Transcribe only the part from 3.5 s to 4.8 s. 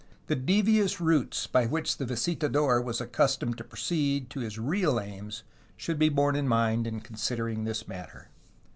to proceed to his